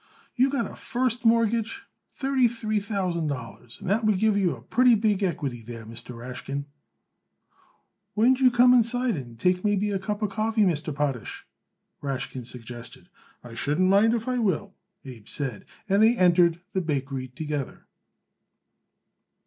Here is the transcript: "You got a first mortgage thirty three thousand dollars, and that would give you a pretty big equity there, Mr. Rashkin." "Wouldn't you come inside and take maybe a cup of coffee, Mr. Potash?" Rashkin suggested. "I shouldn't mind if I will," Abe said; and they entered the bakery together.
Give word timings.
"You 0.35 0.49
got 0.49 0.65
a 0.65 0.75
first 0.75 1.25
mortgage 1.25 1.83
thirty 2.09 2.47
three 2.47 2.79
thousand 2.79 3.27
dollars, 3.27 3.77
and 3.79 3.87
that 3.87 4.03
would 4.03 4.17
give 4.17 4.35
you 4.35 4.55
a 4.55 4.61
pretty 4.63 4.95
big 4.95 5.21
equity 5.21 5.61
there, 5.61 5.85
Mr. 5.85 6.15
Rashkin." 6.15 6.65
"Wouldn't 8.15 8.39
you 8.39 8.49
come 8.49 8.73
inside 8.73 9.15
and 9.15 9.37
take 9.37 9.63
maybe 9.63 9.91
a 9.91 9.99
cup 9.99 10.23
of 10.23 10.31
coffee, 10.31 10.63
Mr. 10.63 10.91
Potash?" 10.91 11.45
Rashkin 12.01 12.45
suggested. 12.47 13.09
"I 13.43 13.53
shouldn't 13.53 13.89
mind 13.89 14.15
if 14.15 14.27
I 14.27 14.39
will," 14.39 14.73
Abe 15.05 15.27
said; 15.27 15.65
and 15.87 16.01
they 16.01 16.17
entered 16.17 16.59
the 16.73 16.81
bakery 16.81 17.27
together. 17.27 17.85